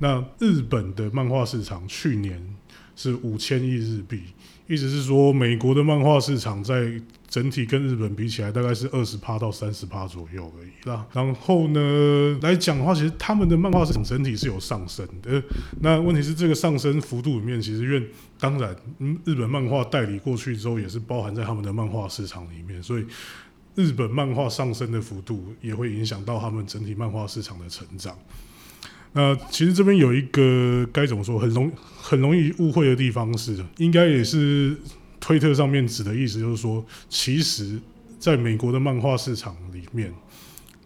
[0.00, 2.42] 那日本的漫画市场去年
[2.98, 4.20] 是五千亿日币，
[4.66, 11.06] 意思是说，美国的漫画市场在整体跟日本比起来，大概是二十趴到三十趴左右而已啦。
[11.12, 15.40] 然后呢，来讲的话，其实他们的漫画市场整体是有上升的。
[15.80, 18.02] 那问题是，这个上升幅度里面，其实因为
[18.40, 18.74] 当然，
[19.24, 23.06] 日本漫画代理过去之后，也是包含在他们的漫画市场里面，所以
[23.76, 28.18] 日本漫画上升的幅度也会影响到他们整体漫画市场的成长。
[29.18, 31.68] 那其实这边有一个该怎么说，很容
[32.00, 34.76] 很容易误会的地方是，应该也是
[35.18, 37.80] 推特上面指的意思，就是说，其实
[38.20, 40.14] 在美国的漫画市场里面，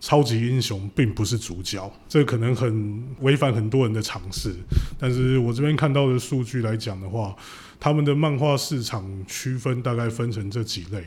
[0.01, 4.51] 超级英雄并不是主角，这可能很违反很多人的常识。
[4.99, 7.37] 但是我这边看到的数据来讲的话，
[7.79, 11.05] 他们的漫画市场区分大概分成这几类，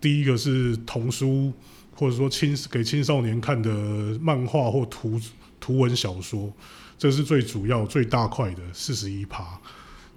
[0.00, 1.52] 第一个是童书。
[1.98, 3.70] 或者说青给青少年看的
[4.20, 5.20] 漫画或图
[5.58, 6.48] 图文小说，
[6.96, 9.60] 这是最主要最大块的四十一趴。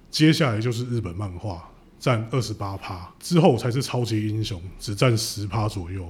[0.08, 1.68] 接下来就是日本漫画
[1.98, 6.08] 占二十八趴，之后才是超级英雄，只占十趴左右。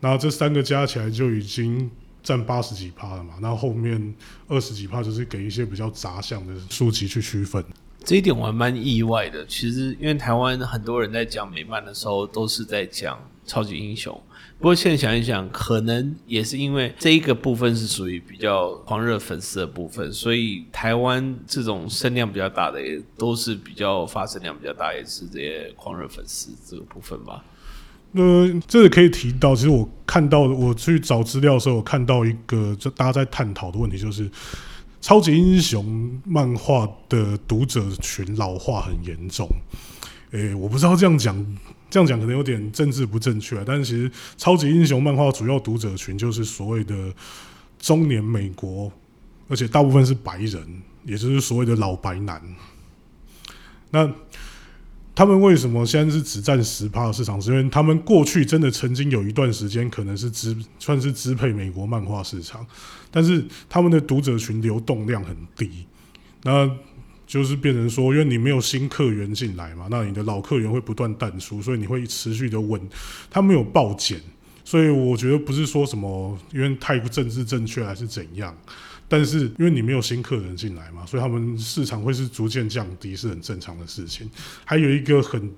[0.00, 1.88] 那这三个加起来就已经
[2.20, 3.34] 占八十几趴了嘛。
[3.40, 4.12] 那后面
[4.48, 7.64] 二十几趴就是给一些比较杂项的书籍去区分。
[8.04, 9.46] 这一点我还蛮意外的。
[9.46, 14.18] 其实因为台湾很多人在讲美漫的时候，都是在讲超级英雄。
[14.58, 27.44] 不过现在想一想，可能也是因为这一个部分是属于比较狂热粉丝的部分，所以台湾这种声量比较大的，也都是比较发声量比较大，也是这些狂热粉丝这个部分吧。
[28.12, 34.30] 呃，这个可以提到，其实我看到我去找资料的时候，我看到一个就大家在探讨的问题，就是
[35.00, 39.48] 超级英雄漫画的读者群老化很严重。
[40.30, 41.44] 诶，我不知道这样讲。
[41.94, 47.14] 这样讲可能有点政治不正确，但是其实超级英雄漫画主要读者群就是所谓的
[47.78, 48.90] 中年美国，
[49.46, 52.42] 而且大部分是白人，也就是所谓的老白男。
[53.92, 54.12] 那
[55.14, 57.40] 他们为什么现在是只占十趴的市场？
[57.40, 62.66] 是因为他们过去真的曾经有一段时间可能是支算是支配美国漫画市场，
[63.12, 65.86] 但是他们的读者群流动量很低。
[66.42, 66.68] 那
[67.26, 72.80] 就是变成说，因为你没有新客源进来嘛，那你的老客源会不断淡出，所以你会持续的稳，
[73.30, 74.20] 他没有暴减，
[74.64, 78.56] 所以我觉得不是说什么因为太政治正确还是怎样，
[79.08, 84.30] 但是因为你没有新客人进来嘛，所以他们市场会是逐渐降低，是很正常的事情。
[84.64, 85.50] 还有一个很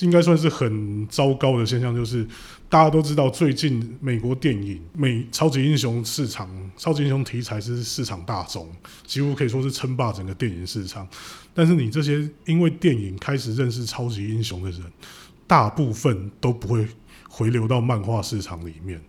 [0.00, 2.26] 应该算是很糟糕的现象，就是
[2.68, 8.68] 大家都知道，最近美国电影美超级英雄市场、超级英雄题材是市场大宗，
[9.06, 11.08] 几乎可以说是称霸整个电影市场。
[11.52, 14.82] 但是你这些因为电影开始认识超级英雄的人，
[15.46, 16.86] 大部分都不会
[17.28, 19.00] 回流到漫画市场里面，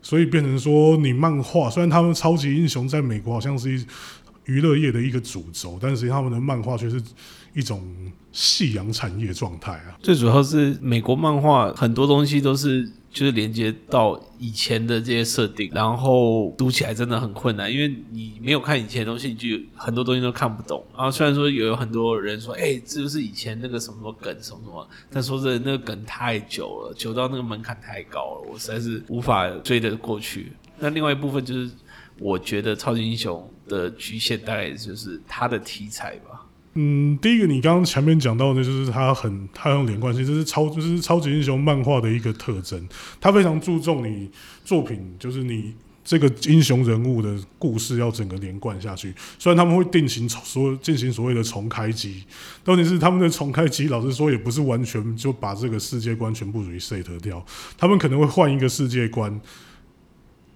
[0.00, 3.84] 所以变成说，你漫画虽然他们超级英雄在美国好像是一
[4.46, 7.02] 娱乐业的一个主轴，但是他们的漫画却是。
[7.54, 7.82] 一种
[8.32, 20.84] 夕阳产业状态啊，最主要是美国漫画很多东西都是就是连接到以前的这些设定，然后读起来真的很困难，因为你没有看以前的东西，你就很多东西都看不懂。
[20.94, 30.52] 然后虽然说有很多人说，哎，这就是以前那个什么什么梗什么什么，但说真的，那个梗太久了，久到那个门槛太高了，我实在是无法追得过去。
[30.78, 31.70] 那另外一部分就是，
[32.20, 36.44] 我觉得超级英雄的局限大概就是它的题材吧。
[36.80, 42.88] 嗯，第一个你刚刚前面讲到的，就是它很它有连贯性，这是超就是超级英雄漫画的一个特征。
[43.20, 44.30] 它非常注重你
[44.64, 49.12] 作品，就是你这个英雄人物的故事要整个连贯下去。
[49.40, 52.22] 虽然他们会定型所进行所谓的重开机，
[52.62, 57.44] 到底是他们的重开机，老实说也不是完全就把这个世界观全部 reset 掉。
[57.76, 59.40] 他们可能会换一个世界观，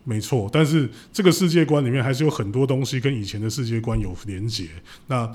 [0.05, 4.69] 没错，但是这个世界观里面还是有很多东西跟以前的世界观有连结。
[5.09, 5.29] 那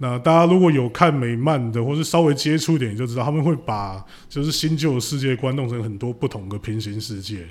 [0.00, 7.44] 那大家如果有看美漫的，或是稍微接触点，就知道他们会把就是新旧的世界观弄成很多不同的平行世界。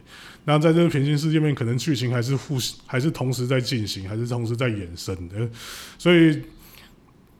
[0.45, 5.49] 那在这个平行世界面，可能剧情还是互还是同时在进行，还是同时在衍生的。
[5.97, 6.41] 所以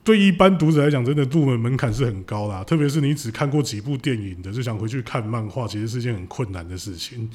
[0.04, 2.62] 对一般读者来讲，真的入门门槛是很高啦。
[2.64, 7.30] 特别是你只看过几部电影的，就想回去看漫画，其实是件很困难的事情。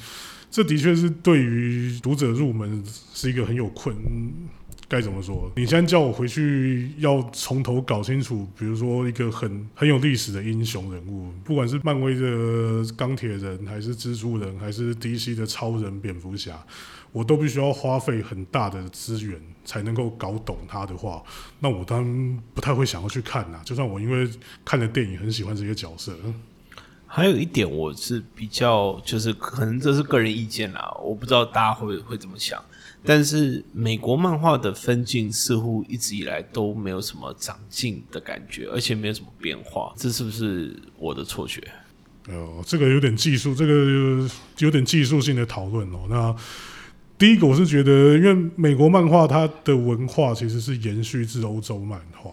[0.48, 2.80] 这的确是对于读者入门
[3.12, 3.96] 是一个很有困。
[4.94, 5.50] 该怎么说？
[5.56, 16.64] 你现在叫我回去要从头搞清楚，比如说一个很很有历史的英雄人物，不管是漫威的钢铁人，还是蜘蛛人，还是 DC 的超人、蝙蝠侠，
[17.10, 21.20] 我都必须要花费很大的资源才能够搞懂他的话，
[21.58, 23.60] 那我当然不太会想要去看呐。
[23.64, 24.30] 就算我因为
[24.64, 26.16] 看了电影很喜欢这些角色，
[27.04, 32.62] 还有一点我是比较，就是可能这是个人意见啦，我不知道大家会会怎么想。
[33.06, 41.60] 但是美国漫画的分镜似乎一直以来都没有什么长进的感觉，而且没有什么变化，这是不是我的错觉？
[42.28, 44.26] 哦，这个有点技术，这个
[44.58, 46.06] 有点技术性的讨论哦。
[46.08, 46.34] 那
[47.18, 52.30] 第一个，我是觉得，因为美国漫画它的文化其实是延续自欧洲漫画，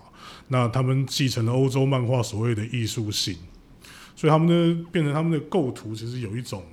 [0.47, 3.35] 那他们继承了欧洲漫画所谓的艺术性，
[4.15, 6.63] 所以他们的变成他们的构图其实有一种。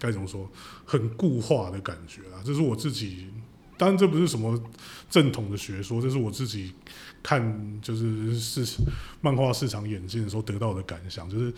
[0.00, 0.50] 该怎么说？
[0.84, 3.28] 很固化的感觉啊，这是我自己。
[3.76, 4.62] 当然，这不是什么
[5.08, 6.72] 正统的学说，这是我自己
[7.22, 8.62] 看就是市
[9.22, 11.30] 漫画市场演进的时候得到的感想。
[11.30, 11.50] 就是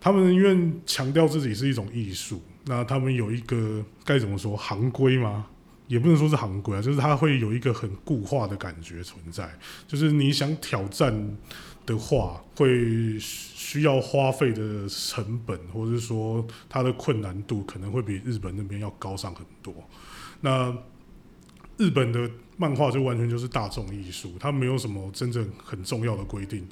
[0.00, 5.46] 他们因为强调自己是一种艺术，那他们有一个该怎么说行规吗？
[5.86, 9.48] 也不能说是行规啊，就是它会有一个很固化的感觉存在。
[9.86, 11.36] 就是你想挑战
[11.84, 13.18] 的话，会
[13.66, 19.74] 需要花费的成本，或者是说它的困难度，可能会比日本那边要高上很多。
[20.40, 20.72] 那
[21.76, 26.64] 日本的漫画就完全就是大众艺术，它没有什么真正很重要的规定。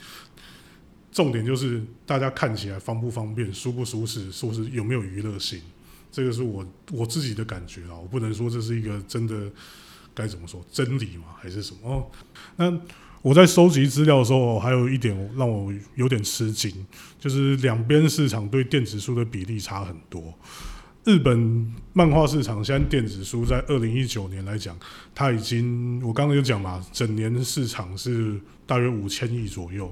[1.10, 5.60] 重点就是大家看起来方不方便、舒不舒适，是不是有没有娱乐性，
[6.12, 7.98] 这个是我我自己的感觉啊。
[8.00, 9.50] 我不能说这是一个真的
[10.14, 11.90] 该怎么说真理嘛，还是什么？
[11.90, 12.06] 哦，
[12.54, 12.80] 那
[13.24, 16.70] 我在收集资料的时候，还有一点让我有点吃惊，
[17.18, 20.22] 就是两边市场对电子书的比例差很多。
[21.04, 24.78] 日本漫画市场现在电子书在二零一九年来讲，
[25.14, 29.90] 它已经我刚刚有讲嘛，整年市场是大约五千亿左右。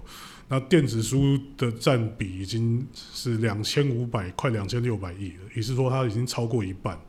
[0.48, 7.00] 那电子书的占比已经是两千五百快两千六百亿了，也是说它已经超过一半。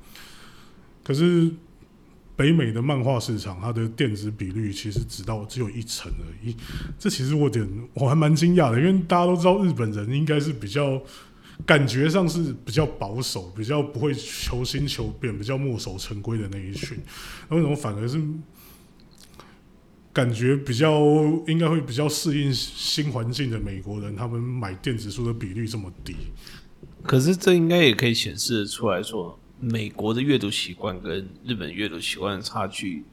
[1.03, 1.51] 可是
[2.35, 6.55] 北美的漫画市场，它的电子比率其实只到只有一成而已。
[6.97, 11.01] 这其实我点我还蛮惊讶的，因为大家都知道日本人应该是比较
[11.65, 16.97] 感觉上是比较保守、比较不会求新求变、比较墨守成规的那一群，
[17.49, 18.21] 为什么反而是？
[20.11, 21.01] 感觉比较
[21.47, 26.15] 应该会比较适应新环境的美国人，他们买电子书的比率这么低。
[27.01, 33.05] 可是这应该也可以显示出来说，美国的阅读习惯跟日本阅读习惯的差距，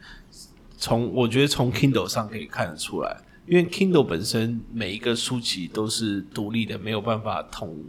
[0.76, 7.84] 从我觉得从 Kindle 上可以看得出来，因为 Kindle 本身每一个书籍都是独立的，没有办法统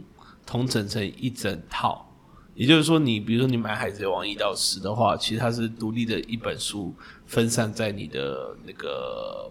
[0.46, 2.08] 统整成一整套。
[2.54, 6.94] 也就是说，你比如说你买《海贼王》一到十的话，其实它是独立的一本书，
[7.26, 9.50] 分散在你的那个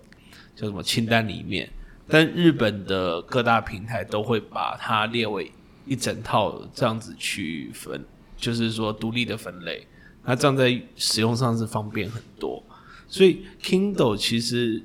[0.56, 1.70] 叫什么清单里面。
[2.08, 5.52] 但日本的各大平台都会把它列为
[5.86, 8.06] 一整套这样子去分，
[8.42, 9.88] 就是说独立的分类。
[10.26, 12.62] 它这样在使用上是方便很多。
[13.08, 14.84] 所以 Kindle 其实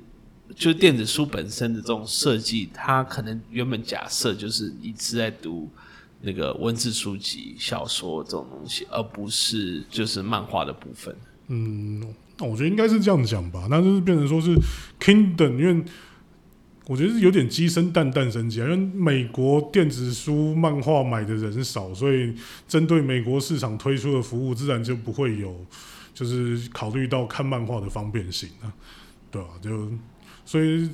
[0.55, 5.69] 就电子书本身的这种设计，它可能原本假设就是你是在读。
[6.19, 11.15] 那个文字书籍、小说这种东西，而不是就是漫画的部分。
[11.47, 11.99] 嗯，
[12.39, 13.67] 那我觉得应该是这样讲吧。
[13.69, 14.57] 那就是变成说是
[14.99, 15.85] Kingdom，因为
[16.87, 18.65] 我觉得是有点鸡生蛋，蛋生鸡啊。
[18.65, 22.33] 因为美国电子书漫画买的人少，所以
[22.67, 25.65] 针对美国市场推出的服务，自然就不会有
[26.13, 28.73] 就是考虑到看漫画的方便性啊，
[29.29, 29.49] 对吧？
[29.61, 29.91] 就
[30.45, 30.89] 所以。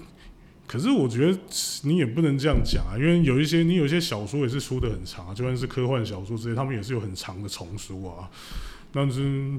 [0.65, 1.37] 可是我觉得
[1.83, 8.27] 你也不能这样讲啊，因为有一些你有一些小说也是出的很长啊，就算是科幻小说之类，他们也是有很长的丛书啊。
[8.91, 9.51] 但是，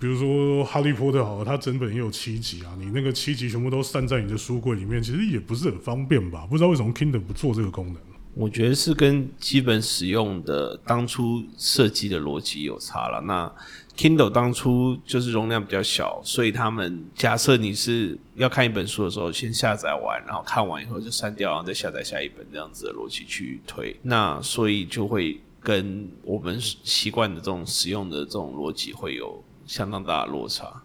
[0.00, 0.26] 比如说
[0.64, 6.46] 《哈利波特》好了，它整本也有七集啊，你那个七集全部都散在你的书柜里面，其实也不是很方便吧？
[6.46, 7.96] 不知道为什么 Kindle 不做这个功能。
[8.34, 13.20] 我觉得是跟基本使用的当初设计的逻辑有差了。
[13.22, 13.52] 那
[13.96, 23.98] Kindle 当初就是容量比较小，所以他们假设你是要看一本书的时候，先下载完，然后看完以后就删掉，然后再下载下一本这样子的逻辑去推。
[24.02, 30.82] 那所以就会跟我们习惯的这种使用的这种逻辑会有相当大的落差。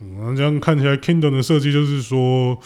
[0.00, 2.58] 嗯，这样看起来 Kindle 的设计就是说。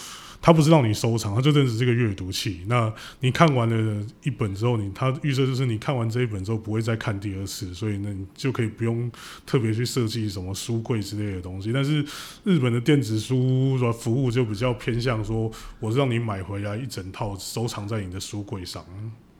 [0.44, 2.62] 它不是让你收藏，它就真的是个阅读器。
[2.66, 9.08] 那你看完了一本之后，你它预设就是你看完这一本之后不会再看第二次，所以呢，你就可以不用
[9.46, 11.72] 特别去设计什么书柜之类的东西。
[11.72, 12.04] 但是
[12.42, 18.84] 日本的电子书的服务就比较偏向说，我是让你买回来一整套收藏在你的书柜上。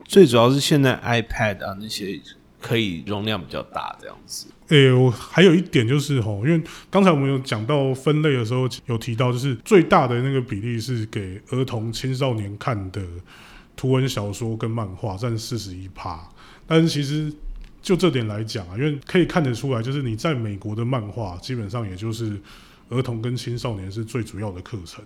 [0.05, 2.21] 最主要是现在 iPad 啊那些。
[2.63, 4.47] 可以容量比较大这样子。
[4.69, 13.03] 诶，我还有一点就是吼，因为刚才我们有讲到分类的时候，有提到就是最大的那个比例是给儿童青少年看的
[13.77, 16.27] 图文小说跟漫画占四十一趴。
[16.67, 17.31] 但是其实
[17.83, 22.41] 就这点来讲啊，因为可以看得出来，就是你在美国的漫画基本上也就是
[22.89, 25.05] 儿童跟青少年是最主要的课程。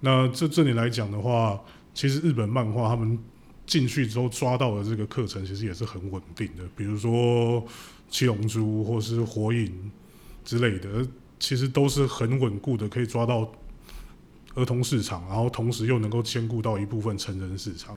[0.00, 1.58] 那这这里来讲的话，
[1.94, 3.18] 其实日本漫画他们。
[3.68, 7.62] 进去之后抓到的这个课程其实也是很稳定的，比如说
[8.08, 9.92] 七龙珠或是火影
[10.42, 11.06] 之类的，
[11.38, 13.46] 其实都是很稳固的，可以抓到
[14.54, 17.96] 儿童市场，然后同时又能够兼顾到一部分成人市场。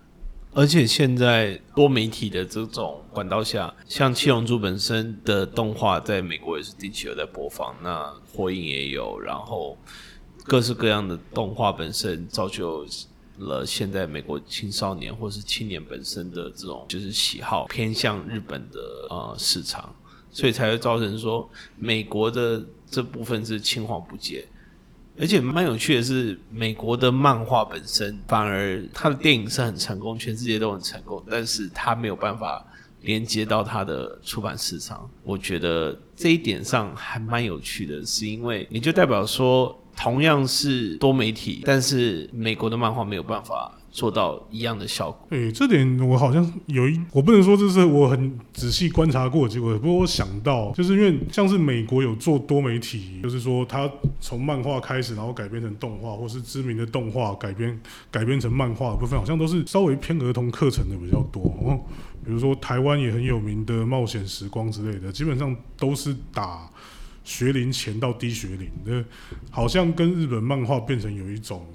[0.53, 9.77] 而且现在多媒体的这种管道下，像七龙珠本身的动画在美国也是定期有在播放，那火影也有，然后
[10.43, 12.85] 各式各样的动画本身造就。
[13.45, 18.79] 了，现在美国青少年或是青年本身的这种就是喜好偏向日本的
[19.09, 19.93] 呃市场，
[20.31, 24.45] 所以才会造成说美国的这部分是青黄不接。
[25.19, 32.65] 而且蛮有趣的是，美国的漫画本身反而它的电影是很成功，全世界都很成功，但是它没有办法
[33.01, 35.07] 连接到它的出版市场。
[35.23, 43.77] 我觉得这一点上还蛮有趣的，是因为你就代表说，同样是多媒体，但是美国的漫画没有办法。
[43.93, 45.27] 做到一样的效果。
[45.31, 57.77] 诶，这点我好像有一，我不能说这是我很仔细观察过的结果，不过我想到，就是因为像是美国有做多媒体，就是说他从漫画开始，然后改编成动画，或是知名的动画改编
[58.09, 61.53] 改编成漫画的部分，好像都是稍微偏儿童课程的比较多。
[61.61, 61.77] 哦，
[62.23, 66.71] 比如说台湾也很有名的冒险时光之类的，基本上都是打
[67.23, 69.05] 学龄前到低学龄的，
[69.49, 71.65] 好像跟日本漫画变成有一种。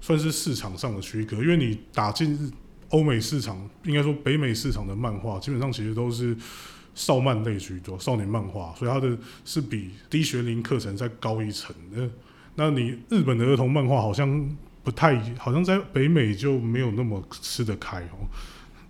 [0.00, 2.52] 算是市场上的区隔，因为你打进
[2.90, 6.36] 欧美市场，应该说北美市场的漫画，基本上其实都是
[6.94, 12.08] 少漫类居多，少年漫画，所以它的是比低学龄课程再高一层的。
[12.54, 18.28] 那你日本的儿童漫画好像不太，好像在北美就没有那么吃得开哦。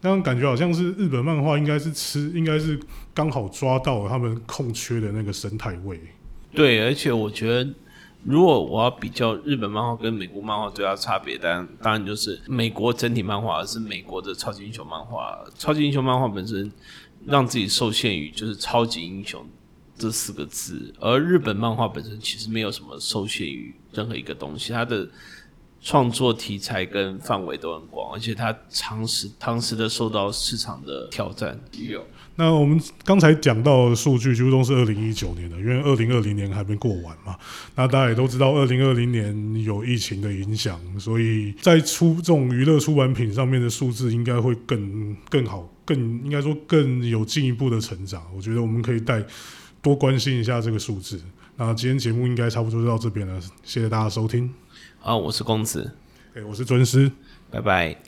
[0.01, 2.79] 那种感觉好像是日本漫画应该是吃，应该是
[3.15, 6.01] 刚好抓到他们空缺的那个生态位。
[6.53, 7.71] 对，而且我觉得。
[8.25, 16.71] 如果我要比较日本漫画跟美国漫画最大差别，当然当然就是美国整体漫画是美国的超级英雄漫画，超级英雄漫画本身
[17.25, 19.47] 让自己受限于就是超级英雄
[19.97, 25.09] 这四个字，而日本漫画本身其实没有什么受限于任何一个东西，它的。
[25.81, 31.59] 创作题材跟范围都很广，而且它长时长时的受到市场的挑战。
[31.73, 32.05] 有，
[32.35, 37.37] 那我们刚才讲到的数据，几乎都是二零一九年的，因为二零二零年还没过完嘛。
[37.77, 48.23] 那大家也都知道，二零二零年有疫情的影响，所以在出这种娱乐出版品上面的数字，应该会更更好，更应该说更有进一步的成长。
[48.37, 49.25] 我觉得我们可以带
[49.81, 51.21] 多关心一下这个数字。
[51.57, 54.53] 那今天节目应该差不多就到这边了，谢谢大家收听。
[55.03, 55.93] 啊，我是公子，
[56.35, 57.11] 哎，我是尊师，
[57.51, 57.97] 拜拜。